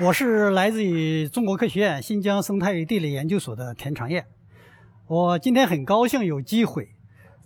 [0.00, 4.24] 我是来自于中国科学院新疆生态与地理研究所的田长燕。
[5.08, 6.90] 我今天很高兴有机会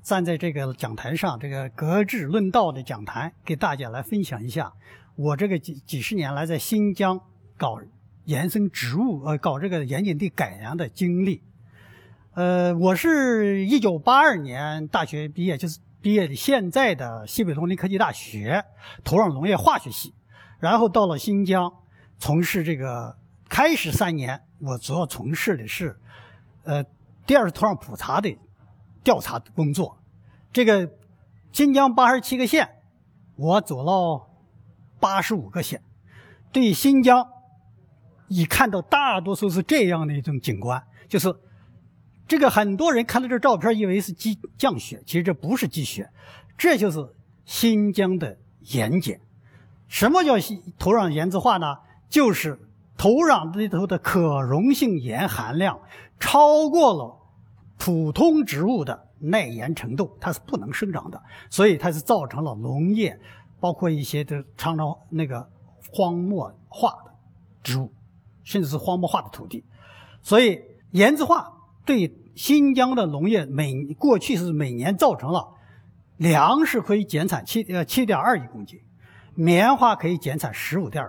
[0.02, 4.70] 站在这个讲台上，这个格致论道的讲坛，给大家来分享一下
[5.16, 7.18] 我这个几几十年来在新疆
[7.56, 7.80] 搞
[8.26, 11.40] 野生植物呃搞这个盐碱地改良的经历。
[12.34, 18.62] 呃，我是一九八二年大学毕业，就是毕业的现在的西北农林科技大学
[19.02, 20.12] 土壤农业化学系，
[20.60, 21.72] 然后到了新疆。
[22.22, 23.16] 从事这个
[23.48, 25.98] 开始三年，我主要从事的是，
[26.62, 26.84] 呃，
[27.26, 28.38] 第二次土壤普查的
[29.02, 29.98] 调查工作。
[30.52, 30.88] 这个
[31.50, 32.76] 新疆八十七个县，
[33.34, 34.30] 我走了
[35.00, 35.82] 八十五个县。
[36.52, 37.26] 对新疆，
[38.28, 41.34] 你看到大多数是这样的一种景观，就是
[42.28, 46.08] 这个很多人看到这照片，以为是积降雪，其实这不是积雪，
[46.56, 47.00] 这就是
[47.44, 49.18] 新疆的盐碱。
[49.88, 50.34] 什么叫
[50.78, 51.66] 土壤盐质化呢？
[52.12, 52.60] 就是
[52.98, 55.80] 土壤里头的可溶性盐含量
[56.20, 57.18] 超过了
[57.78, 63.18] 普通植物的耐盐程度，它是不能生长的，所以它是造成了农业，
[63.58, 65.48] 包括一些的常常那个
[65.90, 67.12] 荒漠化的
[67.62, 67.90] 植物，
[68.44, 69.64] 甚至是荒漠化的土地。
[70.20, 70.60] 所以
[70.90, 71.50] 盐渍化
[71.86, 75.54] 对新疆的农业每过去是每年造成了
[76.18, 78.80] 粮食可以减产七呃七点二亿公斤，
[79.34, 81.08] 棉花可以减产十五点。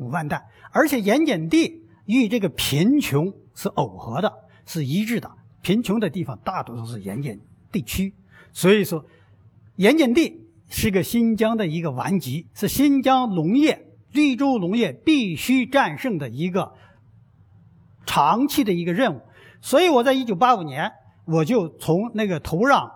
[0.00, 4.32] 五万担，而且盐碱地与这个贫穷是耦合的，
[4.64, 5.30] 是一致的。
[5.60, 7.38] 贫穷的地方大多数是盐碱
[7.70, 8.14] 地区，
[8.50, 9.04] 所以说，
[9.76, 16.72] 盐碱地是个新疆的一个顽疾，是新疆农业、绿洲农业必须战胜的一个
[18.06, 19.20] 长期的一个任务。
[19.60, 20.90] 所以我在一九八五年，
[21.26, 22.90] 我就从那个土壤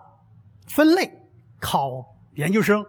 [0.65, 1.19] 分类
[1.59, 2.83] 考研究生，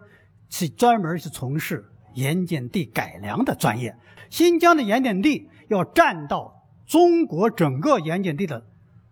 [0.49, 1.85] 去专门去从事。
[2.17, 3.95] 盐碱地改良的专业，
[4.29, 6.51] 新疆的盐碱地要占到
[6.85, 8.65] 中国整个盐碱地的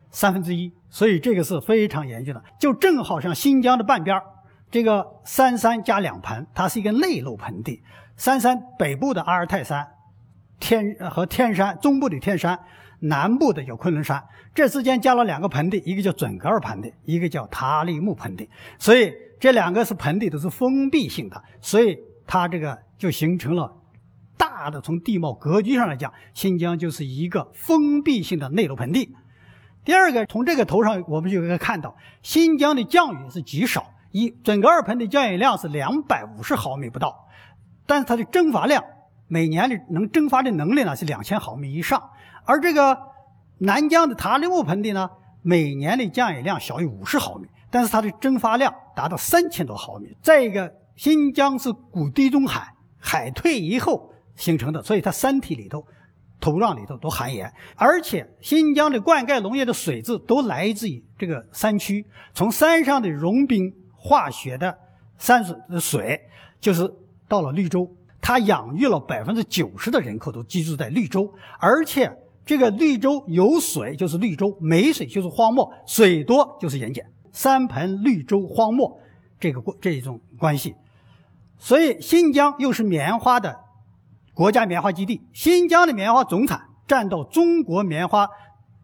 [0.09, 2.43] 三分之一，所以这个是非常严峻的。
[2.59, 4.19] 就正好像新疆的半边
[4.71, 7.81] 这个三山加两盆，它是一个内陆盆地。
[8.17, 9.87] 三山北部的阿尔泰山、
[10.59, 12.59] 天和天山，中部的天山，
[13.01, 18.49] 南部的有昆仑山，这之间加了两个盆地，一个叫准噶尔盆地，一个叫塔里木盆地。
[18.79, 21.97] 所以这两个是盆地，都是封闭性的，所以
[22.27, 22.79] 它这个。
[22.97, 23.75] 就形成了
[24.37, 29.13] 大的从地貌格局上来讲，新疆就是一个封闭性的内陆盆地。
[29.83, 37.27] 第二个，从这个头上我们就可以看到，新疆的降雨是极少，一准噶尔盆的降雨量是两百五十毫米不到，
[37.85, 38.81] 但是它的蒸发量
[39.27, 42.01] 每年的能蒸发的能力呢是两千毫米以上。
[42.45, 42.97] 而这个
[43.57, 45.09] 南疆的塔里木盆地呢，
[45.41, 50.15] 每年的降雨量小于五十毫米，但是它的蒸发量达到三千多毫米。
[50.21, 52.73] 再一个，新疆是古地中海。
[53.07, 55.85] 海退以后形成的，所以它山体里头、
[56.39, 62.03] 土壤里头都含盐，而且新疆的灌溉农业的水质都来自于这个山区，
[62.33, 64.75] 从山上的融冰化雪的
[65.19, 66.19] 山水水，
[66.59, 66.91] 就是
[67.27, 67.87] 到了绿洲，
[68.19, 72.11] 它养育了百分之九十的人口都居住在绿洲，而且
[72.43, 78.99] 这个绿洲有水就是绿洲，没水就是荒漠，水多就是盐碱，三盆绿洲荒漠
[79.39, 80.73] 这个过这一种关系。
[81.57, 83.59] 所以，新疆又是棉花的
[84.33, 85.21] 国家棉花基地。
[85.33, 88.27] 新疆的棉花总产占到中国棉花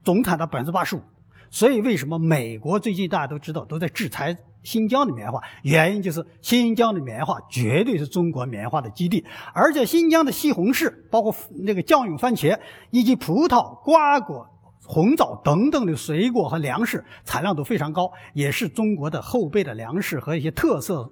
[0.04, 1.02] 总产的百分之八十五。
[1.50, 5.42] 所以，为什么美国最近大家都知道都在制裁新疆的棉花？
[5.64, 12.58] 原因就是新疆的棉花绝对是中国棉花的基地，而且新疆的西红柿、包括那个酱用番茄
[12.90, 14.48] 以及葡萄、瓜果、
[14.86, 21.12] 红枣等等的水果和粮食产量都非常高，也是中国的后备的粮食和一些特色。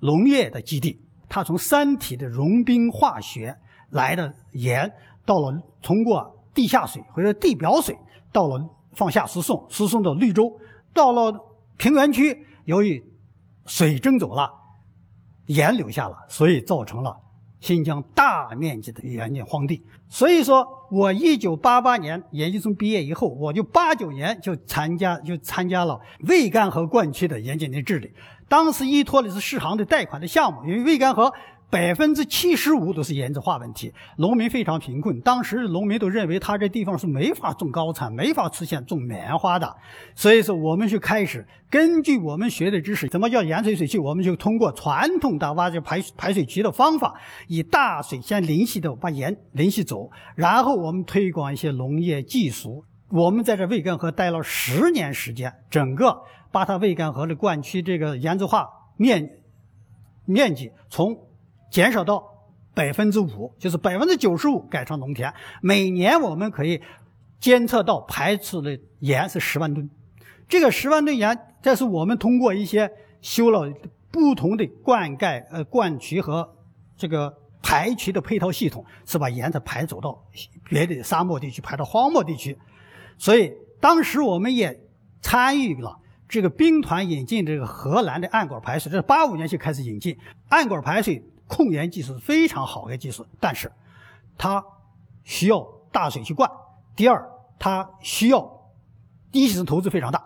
[0.00, 3.56] 农业的基地，它从山体的融冰化学
[3.90, 4.92] 来的盐，
[5.24, 7.96] 到了通过地下水或者地表水，
[8.32, 8.58] 到了
[8.92, 10.58] 放下输送，输送到绿洲，
[10.92, 11.32] 到了
[11.76, 13.04] 平原区，由于
[13.66, 14.50] 水蒸走了，
[15.46, 17.16] 盐留下了，所以造成了
[17.60, 19.82] 新疆大面积的盐碱荒地。
[20.08, 28.12] 所以说我一九八八年研究生毕业以后，我就八九年就参加就参加了渭干河灌区的盐碱地治理。
[28.48, 31.32] 当时依托的是世行的贷款的项目，因为渭干河
[31.70, 35.20] 百分之七十五都是盐质化问题，农民非常贫困。
[35.20, 39.76] 当时农民都认为他这地方是没法种高产，没法出现种棉花的。
[40.16, 43.98] 所以说，我们就开始根据我们学的知识，什么叫盐水水渠？
[43.98, 47.14] 我们就通过传统的挖掘排排水渠的方法，
[47.46, 52.84] 以大水先淋洗的把盐淋洗走，然后我们推广一些农业技术。
[53.10, 56.22] 我们在这渭干河待了十年时间，整个。
[56.52, 58.66] 把它渭干河的灌区这个盐渍化
[58.96, 59.38] 面
[60.24, 61.16] 面积从
[61.70, 62.22] 减少到
[62.74, 65.32] 百分之五，就是百分之九十五改成农田。
[65.62, 66.80] 每年我们可以
[67.38, 69.88] 监测到排出的盐是十万吨。
[70.48, 72.90] 这个十万吨盐，这是我们通过一些
[73.20, 73.72] 修了
[74.10, 76.56] 不同的灌溉、呃灌渠和
[76.96, 77.32] 这个
[77.62, 80.24] 排渠的配套系统，是把盐再排走到
[80.68, 82.58] 别的沙漠地区，排到荒漠地区。
[83.16, 84.80] 所以当时我们也
[85.20, 90.18] 参与了这个兵团引进这个荷兰的暗管排水，这是八五年就开始引进
[90.48, 91.24] 暗管排水。
[91.50, 93.70] 控盐技术是非常好的技术，但是
[94.38, 94.64] 它
[95.24, 95.60] 需要
[95.90, 96.48] 大水去灌。
[96.94, 98.40] 第二，它需要
[99.32, 100.24] 第一是投资非常大，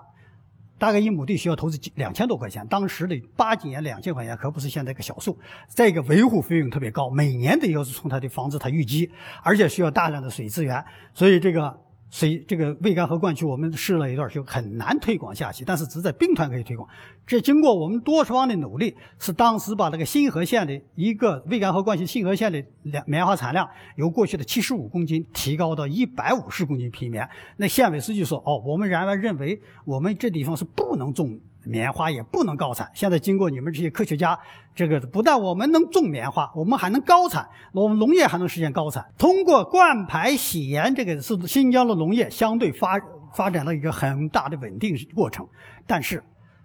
[0.78, 2.64] 大概一亩地需要投资两千多块钱。
[2.68, 5.36] 当时的八几年两千块钱可不是现在个小数。
[5.66, 9.10] 再一个，维护费用特别高，每年得要是从它的房子它淤积，
[9.42, 10.84] 而且需要大量的水资源，
[11.14, 11.80] 所以这个。
[12.14, 15.64] 所以这个渭干河灌区，我们试了一段，就很难推广下去。
[15.64, 16.88] 但是只在兵团可以推广。
[17.26, 27.28] 这经过我们多方的努力，是当时把那个新河县的一个渭干河灌区新河县的棉棉花产量，由过去的七十五公斤提高到一百五十公斤皮棉。
[27.56, 32.90] 那县委书记说：“哦，我们原来认为我们这地方是不能种。”棉花也不能高产。
[32.94, 34.38] 现在经过你们这些科学家，
[34.74, 39.04] 这个不但我们能种棉花，我们还能高产，我们农业还能实现高产。
[39.18, 43.00] 通过灌排洗盐，这个是新疆的农业相对发
[43.34, 45.46] 发展了一个很大的稳定过程。
[45.86, 46.22] 但是，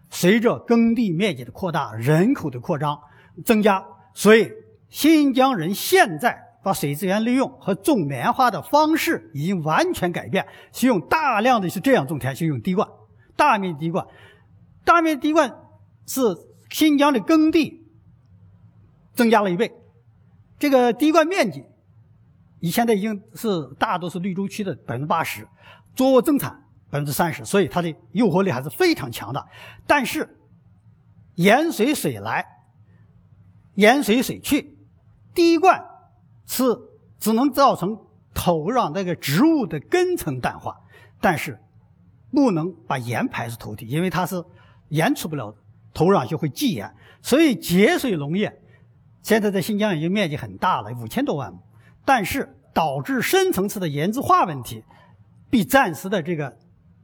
[0.10, 3.00] 随着耕地面积的扩大，人口的扩张
[3.46, 4.52] 增加，所以
[4.90, 12.88] 新疆人现在把水资源利用和种棉花的方式已经完全改变，是用大量的是这样种田，是用滴灌，
[13.36, 14.06] 大面积滴灌。
[14.86, 15.56] 大面滴灌
[16.08, 16.22] 是
[16.72, 17.86] 新疆的耕地
[19.14, 19.72] 增加了一倍，
[20.58, 21.64] 这个滴灌面积
[22.60, 25.48] 以现在已经是大多数绿洲区的百分之八十，
[25.96, 29.46] 作物增产百分之三十，所以它的诱惑力还是非常强的。
[29.86, 30.38] 但是
[31.36, 32.46] 盐水水来，
[33.76, 34.78] 盐水水去，
[35.36, 35.86] 滴灌
[36.48, 36.64] 是
[37.20, 37.96] 只能造成
[38.34, 40.82] 土壤那个植物的根层淡化，
[41.22, 41.60] 但是
[42.32, 44.44] 不能把盐排出土地，因为它是。
[44.90, 45.56] 盐出不了，
[45.94, 48.62] 土壤就会积盐，所以节水农业
[49.22, 51.60] 现在在新疆已经面积很大了，五千多万亩，
[52.06, 54.84] 但是导致深层次的盐质化问题，
[55.50, 56.58] 比暂时的这个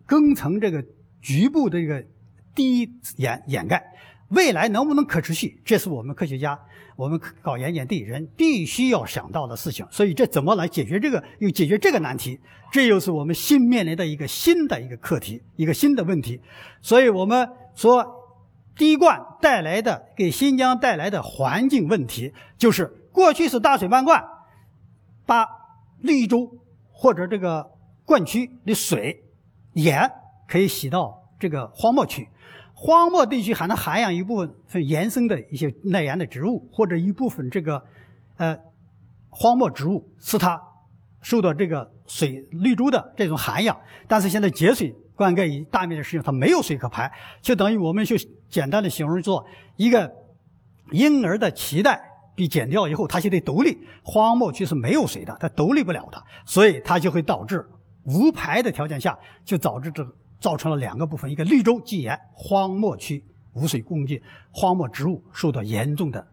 [0.06, 0.84] 耕层这个
[1.22, 2.06] 局部的一个
[2.54, 3.84] 低盐掩盖，
[4.30, 6.60] 未来能不能可持续，这是我们科学家，
[6.96, 9.86] 我们搞盐碱地人必须要想到的事情。
[9.92, 12.40] 所以这怎么来解决这个，又解决这个难题，
[12.72, 16.42] 这又是我们新面临的一个新的一个课题，一个新的问题。
[16.82, 17.50] 所以我们。
[17.76, 18.06] 说
[18.78, 24.24] 滴灌带来的给新疆带来的环境问题，就是过去是大水漫灌，
[25.26, 25.46] 把
[26.00, 26.58] 绿洲
[26.94, 27.70] 或者这个
[28.06, 29.26] 灌区的水
[29.74, 30.10] 盐
[30.48, 32.30] 可以洗到这个荒漠区，
[32.86, 37.84] 荒漠地区还能涵养一部分是延伸的一些耐盐的植物，或者一部分这个
[38.38, 38.56] 呃
[39.30, 40.62] 荒漠植物，使它
[41.22, 43.76] 受到这个水绿洲的这种涵养。
[44.08, 44.96] 但是现在节水。
[45.18, 47.10] 灌溉一大面积使用，它没有水可排，
[47.42, 48.18] 就等于我们就
[48.50, 49.48] 简单的形容做
[49.78, 50.12] 一个
[50.92, 51.98] 婴儿的脐带
[52.36, 53.78] 被剪掉以后，它就得独立。
[54.04, 57.66] 荒漠区是没有水的，它独立不了的，所以它就会导致
[58.04, 60.14] 无排的条件下，就导致这个
[60.46, 64.22] 造成了两个部分：一个绿洲积盐，荒漠区无水供给，
[64.52, 66.28] 荒漠植物受到严重的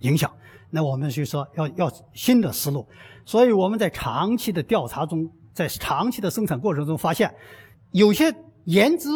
[0.00, 0.28] 影响。
[0.70, 2.88] 那我们就说要要新的思路，
[3.24, 7.32] 所以我们在长期的调查中，在长期的生产过程中发现。
[7.92, 9.10] 有些盐质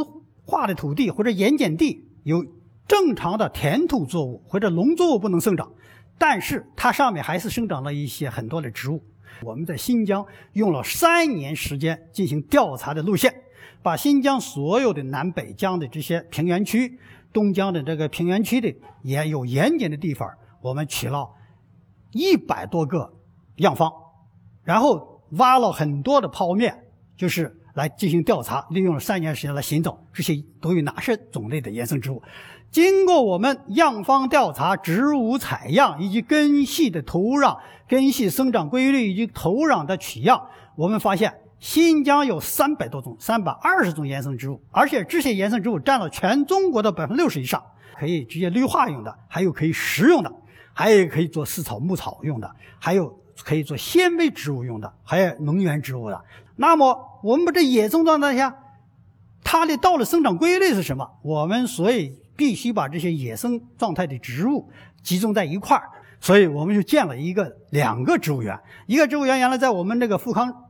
[0.45, 2.45] 化的土地或者盐碱地有
[2.87, 5.73] 正常的田土作物或者农作物不能生长，
[6.19, 9.03] 但是它上面还是生长了一些很多的植物。
[9.43, 13.35] 我们在新疆用了三年时间进行调查的路线，
[13.83, 16.99] 把新疆所有的南北疆的这些平原区、
[17.33, 20.29] 东疆的这个平原区的也有盐碱的地方，
[20.61, 21.29] 我们取了
[22.13, 23.13] 一百多个
[23.57, 23.93] 样方，
[24.65, 26.85] 然后挖了很多的泡面，
[27.17, 27.61] 就是。
[27.77, 32.23] 来进行调查，利用了三年时间来寻找这些都有哪些种类的野生植物。
[32.71, 47.63] 经过我们样方调查、植物采样以及根系的土壤、根系生长规律以及土壤的取样，我们发现新疆有三百多种、三百二十种野生植物，而且这些野生植物占了全中国的百分之六十以上，
[47.99, 50.33] 可以直接绿化用的，还有可以食用的，
[50.73, 56.25] 还有可以做饲草、牧草用的，还有可以做纤维植物用的，还有能源植物的。
[56.57, 58.55] 那么，我们这野生状态下，
[59.43, 61.11] 它的道路生长规律是什么？
[61.23, 64.71] 我们所以必须把这些野生状态的植物
[65.03, 65.89] 集中在一块儿，
[66.21, 68.59] 所以我们就建了一个两个植物园。
[68.87, 70.65] 一个植物园原来在我们这个富康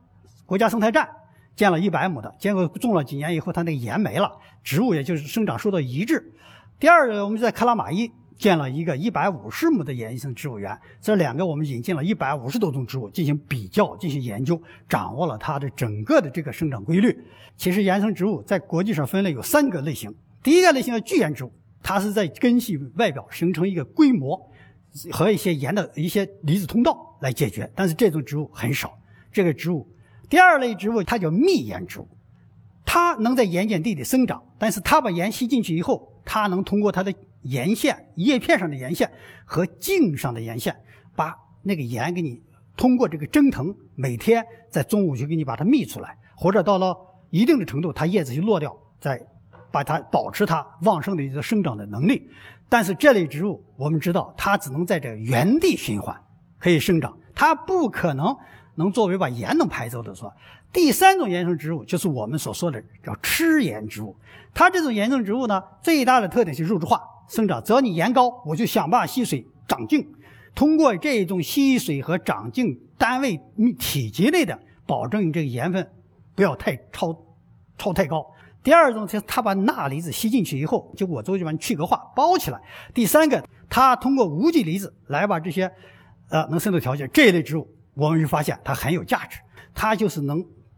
[0.47, 1.07] 国家生态站
[1.57, 4.31] 建了一百亩的，结果种了几年以后，它那个盐没了，
[4.63, 6.33] 植物也就是生长受到抑制。
[6.79, 10.79] 第二个，我们在克拉玛依建了一个一百五十亩的盐生植物园。
[11.01, 17.17] 这两个我们引进了一百五十多种植物进行比较、进行研究，掌握了它的整个的这个生长规律。
[17.57, 21.51] 其实盐生植物在国际上分类有三个类型，第一个类型叫巨盐植物，
[21.83, 24.39] 它是在根系外表形成一个规模
[25.11, 28.97] 和一些盐的一些离子通道来解决，但是这种植物很少。
[29.31, 29.87] 这个植物，
[30.29, 32.07] 第二类植物它叫密岩植物。
[32.85, 39.11] 它能在盐碱地里生长，但是它把盐吸进去以后，它能通过它的盐线、叶片上的盐线
[39.45, 40.75] 和茎上的盐线，
[41.15, 42.41] 把那个盐给你
[42.77, 46.95] 通过这个蒸腾，每天在中午就给你把它泌出来，或者到了
[47.29, 49.21] 一定的程度，它叶子就落掉，再
[49.69, 52.29] 把它保持它旺盛的一个生长的能力。
[52.69, 56.15] 但是这类植物，我们知道它只能在这原地循环
[56.57, 58.35] 可以生长，它不可能
[58.77, 60.33] 能作为把盐能排走的说。
[60.71, 64.15] 第三种盐生植物就是我们所说的叫吃盐植物。
[64.53, 67.63] 它这种盐生植物呢，最大的特点是肉质化生长。
[67.63, 70.07] 只要你盐高，我就想办法吸水长茎。
[70.55, 73.39] 通过这种吸水和长茎单位
[73.77, 75.87] 体积内的，保证你这个盐分
[76.33, 77.15] 不要太超
[77.77, 78.25] 超太高。
[78.63, 82.59] 第二种就是它把钠离子吸进去以后，就我周就把去壳化包起来。
[82.93, 85.71] 第三个，它通过无机离子来把这些
[86.29, 87.67] 呃能生长条件这一类植物，
[87.97, 89.39] 我们就发现它很有价值。
[89.73, 90.37] 它就是能。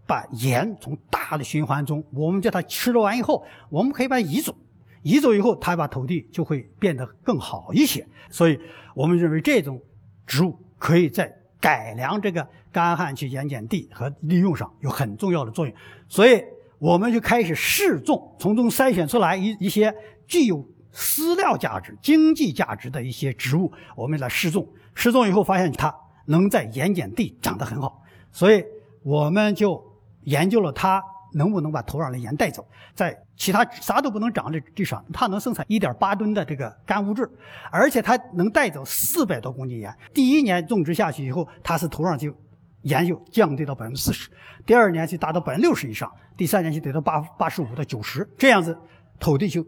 [0.10, 4.58] 把盐从大的循环中，我们叫它吃了完以后，我们可以把它移走，
[5.04, 8.04] 移走以后，它把土地就会变得更好一些。
[8.32, 8.60] 所以，
[8.96, 9.80] 我们认为这种
[10.26, 15.76] 植物可以在改良这个干旱区盐碱地和利用上有很重要的作用。
[16.08, 16.42] 所以，
[16.80, 19.94] 我们就开始试种，从中筛选出来一一些
[20.26, 24.68] 具有饲料价值、经济价值的一些植物，我们来试种。
[24.96, 25.94] 试种以后，发现它
[26.30, 28.64] 能在盐碱地长得很好，所以
[29.04, 29.90] 我们就。
[30.24, 31.02] 研究了它
[31.34, 37.28] 能不能把土壤的盐带走，在其他啥都不能长的地上，它能生产一点八吨的这个干物质，
[37.72, 39.92] 而且它能带走四百多公斤盐。
[40.14, 42.32] 第一年种植下去以后，它是土壤就
[42.82, 44.30] 盐就降低到百分之四十，
[44.66, 48.78] 第二年就达到百分之六十以上，第三年就得到八八十五到九十，这样子
[49.20, 49.66] 土地就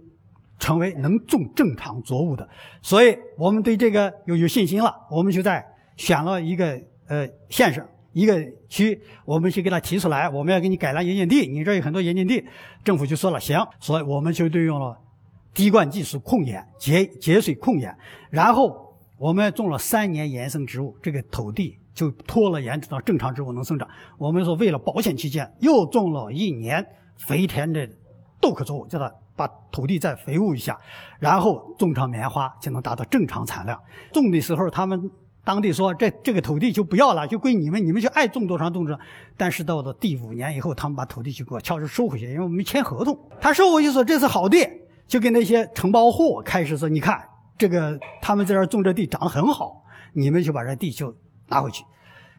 [0.59, 2.47] 成为能种正常作物的。
[2.81, 5.65] 所以我们对这个又有信心了，我们就在
[5.95, 7.85] 选了一个呃县省。
[8.13, 11.47] 一个区，我们去给他提出来，我们要给你改良盐碱地。
[11.47, 12.43] 你这有很多盐碱地，
[12.83, 14.93] 政府就说了行，所以我们就对用了
[15.53, 17.95] 滴灌技术控盐、节节水控盐。
[18.29, 23.87] 然后我们种了三年盐生植物，这个土地就脱了盐，直到正常植物能生长。
[24.17, 26.85] 我们说为了保险起见，又种了一年
[27.29, 27.87] 肥田的
[28.41, 30.77] 豆科作物，叫它把土地再肥沃一下，
[31.17, 33.81] 然后种上棉花就能达到正常产量。
[34.11, 35.09] 种的时候他们。
[35.43, 39.05] 当地说这这个土地就不要了，就归你们，你们就爱种多长种多长。
[39.35, 43.17] 但是到了第五年以后，他们把土地就给我悄悄收回去，因为我没签合同。
[43.39, 44.67] 他收回去说这是好地，
[45.07, 47.19] 就跟那些承包户开始说，你看
[47.57, 49.83] 这个他们在这种这地长得很好，
[50.13, 51.15] 你们就把这地就
[51.47, 51.83] 拿回去。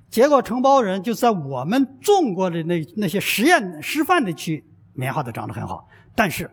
[0.09, 6.49] 结果承包人就在我们种过的那那些实验示范的区，棉花都长得很好，但是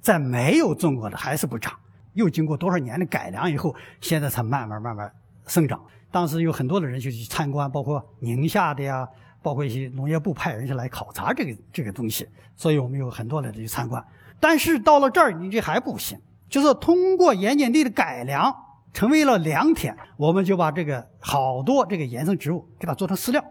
[0.00, 1.74] 在没有种过的还是不长。
[2.12, 5.10] 又经过多少年的改良以后，现在才慢慢慢慢。
[5.46, 5.80] 生长，
[6.10, 9.06] 当时有很多的人就去参观，包括宁夏的呀，
[9.42, 14.04] 包括一些农业部派人去来考察这个这个东西，所以我们有很多的去参观。
[14.38, 16.18] 但是到了这儿，你这还不行，
[16.48, 18.54] 就是通过盐碱地的改良，
[18.92, 23.44] 成为了良田，我们就把这个好多这个野生植物给它做成饲料。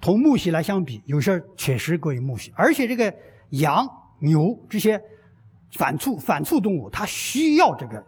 [0.00, 3.12] 同木犀来相比，有些确实过于木犀，而且这个
[3.50, 3.88] 羊、
[4.18, 5.00] 牛这些
[5.72, 8.04] 反刍反刍动物，它需要这个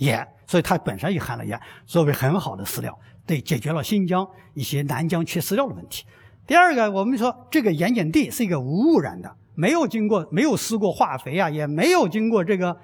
[0.00, 0.26] 盐。
[0.46, 6.04] 所以它本身也含了盐，作为很好的饲料，对解决了新疆一些南疆缺饲料的问题。
[6.44, 12.76] 第二个，我们说这个盐碱地是一个无污染的，没有经过没有施过化肥啊，也没有经过这个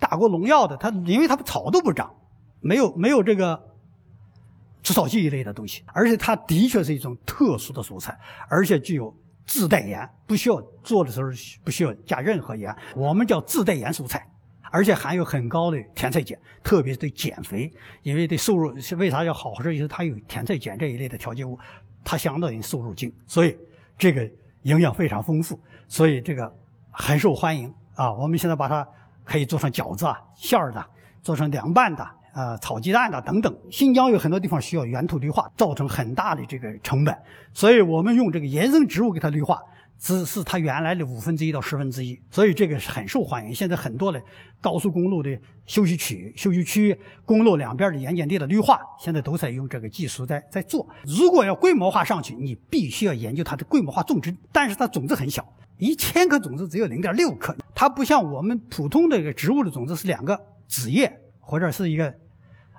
[0.00, 0.76] 打过农药的。
[0.76, 2.12] 它因为它草都不长，
[2.60, 3.56] 没有没有这个
[4.82, 11.30] 除草剂一类的东西，而且它的确是一种特殊的蔬菜，而且具有自带盐，不需要做的时候
[11.62, 14.26] 不需要加任何盐，我们叫自带盐蔬菜。
[14.72, 17.70] 而且含有很高的甜菜碱，特别是对减肥，
[18.02, 19.60] 因为对瘦肉是为啥要好？
[19.62, 21.58] 是因为它有甜菜碱这一类的调节物，
[22.02, 23.54] 它相当于瘦肉精，所以
[23.98, 24.28] 这个
[24.62, 26.50] 营养非常丰富，所以这个
[26.90, 28.10] 很受欢迎啊！
[28.14, 28.86] 我们现在把它
[29.24, 30.82] 可以做成饺子啊、馅儿的，
[31.20, 33.54] 做成凉拌的，呃，炒鸡蛋的等等。
[33.70, 37.14] 新疆有很多地方需要原土绿化，造成很大的这个成本，
[37.52, 39.60] 所以我们用这个野生植物给它绿化。
[40.02, 43.54] 只是它原来的五分之一到十分之一，所以这个是很受欢迎。
[43.54, 44.20] 现在很多的
[44.60, 50.84] 高速公路的休息区、休息区、公路两边的盐碱地的绿化，现在都在用这个技术在在做。
[51.04, 55.46] 如果要规模化上去，你必须要研究它的规模化种植，但是它种子很小，
[55.78, 62.12] 一千颗种子只有零点六克，它不像我们普通的一个植物的种子是两个子叶或者是一个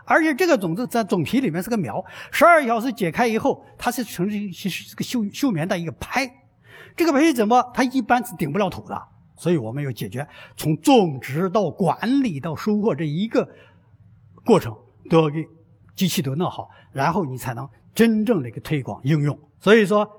[0.03, 2.03] 而且这个种子在种皮里面是个苗，
[2.34, 6.30] 十二小时解开以后，它是成其实是个休休眠的一个胚。
[6.95, 9.01] 这个胚怎么它一般是顶不了土的，
[9.35, 13.47] 所以我们要解决从种植到管理到收获这一个
[14.45, 14.75] 过程
[15.09, 15.45] 都要给
[15.95, 19.38] 机器都弄好，然后你才能真正的一个推广应用。
[19.59, 20.09] 所以说，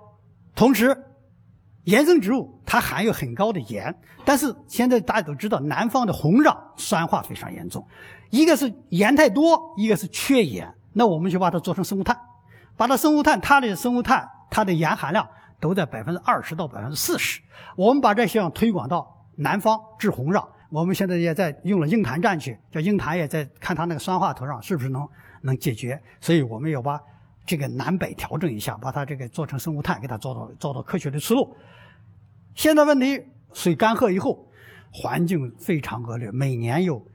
[0.54, 0.96] 同时。
[1.84, 7.86] 盐生植物它含有很高的盐，但是现在大家都知道，南方的红壤酸化非常严重，
[8.30, 10.66] 一个是盐太多，一个是缺盐。
[10.94, 12.18] 那我们就把它做成生物炭，
[12.74, 15.28] 把它生物炭，它的生物炭它的盐含量
[15.64, 17.40] 都在百分之二十到百分之四十。
[17.74, 25.08] 我们把这项推广到南方治红上，我们现在也在用了硬檀占去，叫硬檀也在看它那个酸化土壤是不是能
[25.40, 27.00] 能解决，所以我们要把。
[27.46, 31.54] 这个南北调整一下，把它这个做成生物炭，给它做到做到科学的出路。
[32.54, 34.48] 现在问题，水干涸以后，
[34.90, 37.06] 环境非常恶劣，每年有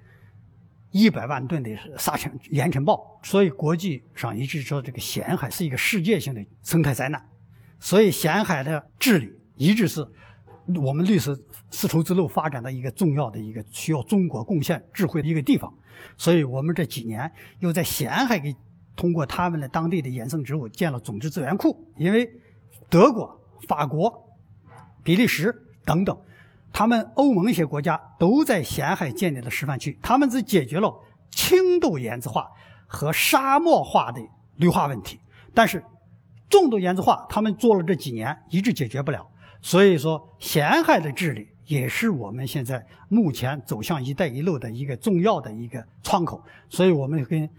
[0.92, 7.29] 一百万吨的沙尘盐尘暴，所以国际上一直说这个咸海是一个世界性的生态灾难。
[7.80, 10.06] 所以咸海的治理一直是
[10.84, 11.38] 我们绿色
[11.72, 15.74] 丝绸之路发展的一个重要的一个需要中国贡献智慧的一个地方。
[16.18, 18.56] 所以我们这几年又在咸海给。
[18.96, 22.30] 通过他们的当地的野生植物建了种子资源库，因为
[22.90, 24.14] 德国、法国、
[25.04, 25.56] 比利时
[25.86, 26.20] 等等，
[26.74, 30.94] 他们欧盟一些国家都在咸海建立了示范区，他们只解决了
[31.32, 32.46] 轻度盐渍化
[32.88, 34.20] 和沙漠化的
[34.58, 35.18] 绿化问题，
[35.54, 35.82] 但是
[36.50, 39.26] 重度盐渍化他们做了这几年一直解决不了，
[39.62, 47.50] 所以说咸海的治理也是我们现在目前走向“一带一路”的一个重要的一个窗口，所以我们跟。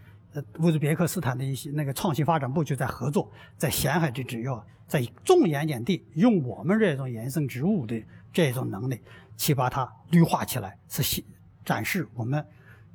[0.61, 8.01] 乌兹别克斯坦的一些那个创新发展部就在合作，在咸海这只要在重盐碱地用我们这种盐生植物的
[8.33, 8.97] 这种能力
[9.37, 11.21] 去把它绿化起来，是
[11.65, 12.47] 展示我们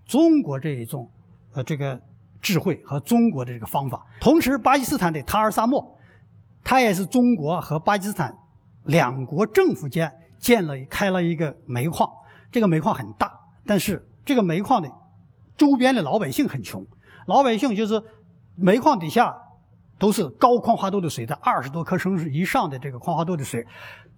[0.05, 1.11] 中国这一种
[1.51, 2.01] 呃这个
[2.45, 4.05] 智慧和中国的这个方法。
[4.21, 5.97] 同时，巴基斯坦的塔尔沙漠，
[6.63, 8.37] 它也是中国和巴基斯坦
[8.83, 12.07] 两国政府间建了开了一个煤矿，
[12.51, 13.33] 这个煤矿很大，
[13.65, 14.87] 但是这个煤矿的
[15.57, 16.85] 周边的老百姓很穷。
[17.25, 17.99] 老百姓就是
[18.55, 19.35] 煤矿底下
[19.97, 23.65] 都是高矿化度的水，在二十多克升以上的这个矿化度的水，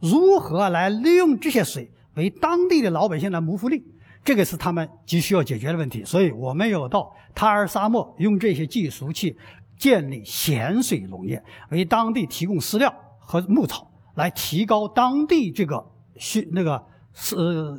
[0.02, 3.86] 如何来利用这些水为当地的老百姓来谋福利？
[4.28, 6.04] 这个是他们急需要解决的问题。
[6.04, 9.38] 所以我们要到塔尔沙漠用这些技术去
[9.78, 17.36] 建立咸水农业，为当地提供饲料和牧草，来提高当地这个需那个是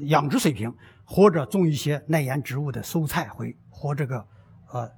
[0.06, 4.26] 养殖水平，或者种一些耐盐植物的蔬菜或或这个
[4.72, 4.90] 呃。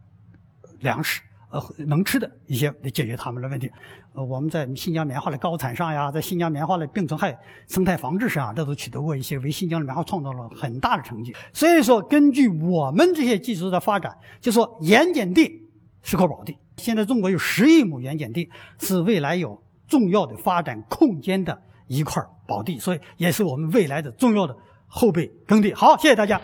[0.81, 3.71] 粮食，呃，能吃的一些来解决他们的问题。
[4.15, 7.37] 呃，我们在新疆棉花的高产上呀，在新疆棉花的病虫害
[7.69, 11.35] 生态防治上，这都取得过一些为新疆的棉花创造了很大的成绩。
[11.53, 15.69] 所以说，根据我们这些技术的发展，就说盐碱地
[16.03, 16.57] 是块宝地。
[16.77, 25.75] 现在中国有十亿亩盐碱地，是未来有重要的发展空间的一块宝地，所以也是我们未来的重要的后备耕地。
[25.75, 26.41] 好，谢谢大家。